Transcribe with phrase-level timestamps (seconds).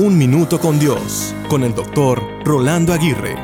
[0.00, 3.34] Un Minuto con Dios, con el doctor Rolando Aguirre.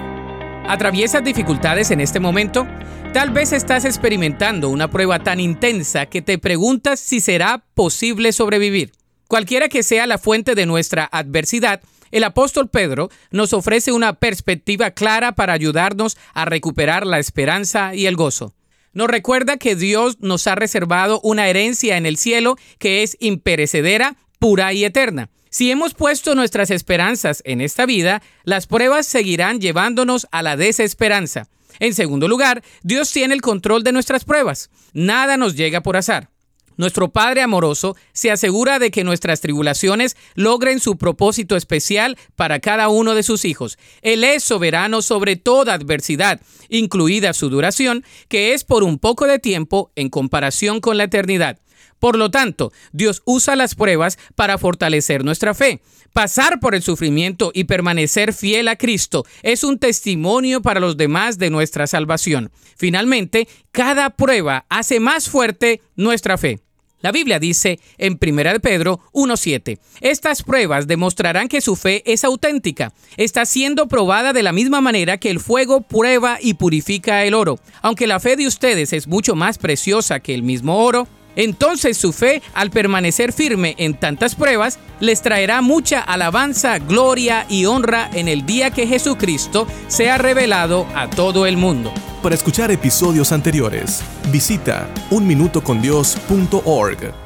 [0.69, 2.65] ¿Atraviesas dificultades en este momento?
[3.13, 8.93] Tal vez estás experimentando una prueba tan intensa que te preguntas si será posible sobrevivir.
[9.27, 11.81] Cualquiera que sea la fuente de nuestra adversidad,
[12.13, 18.07] el apóstol Pedro nos ofrece una perspectiva clara para ayudarnos a recuperar la esperanza y
[18.07, 18.55] el gozo.
[18.93, 24.15] Nos recuerda que Dios nos ha reservado una herencia en el cielo que es imperecedera,
[24.45, 25.31] pura y eterna.
[25.49, 31.49] Si hemos puesto nuestras esperanzas en esta vida, las pruebas seguirán llevándonos a la desesperanza.
[31.81, 34.69] En segundo lugar, Dios tiene el control de nuestras pruebas.
[34.93, 36.29] Nada nos llega por azar.
[36.77, 42.91] Nuestro Padre amoroso se asegura de que nuestras tribulaciones logren su propósito especial para cada
[42.91, 43.79] uno de sus hijos.
[44.03, 49.39] Él es soberano sobre toda adversidad, incluida su duración, que es por un poco de
[49.39, 51.61] tiempo en comparación con la eternidad.
[51.99, 55.81] Por lo tanto, Dios usa las pruebas para fortalecer nuestra fe.
[56.13, 61.39] Pasar por el sufrimiento y permanecer fiel a Cristo es un testimonio para los demás
[61.39, 62.53] de nuestra salvación.
[62.77, 66.61] Finalmente, cada prueba hace más fuerte nuestra fe.
[67.05, 72.95] La Biblia dice en 1 Pedro 1.7, estas pruebas demostrarán que su fe es auténtica.
[73.19, 77.59] Está siendo probada de la misma manera que el fuego prueba y purifica el oro.
[77.83, 82.13] Aunque la fe de ustedes es mucho más preciosa que el mismo oro, entonces su
[82.13, 88.29] fe, al permanecer firme en tantas pruebas, les traerá mucha alabanza, gloria y honra en
[88.29, 91.93] el día que Jesucristo sea revelado a todo el mundo.
[92.23, 97.24] Para escuchar episodios anteriores, visita unminutocondios.org.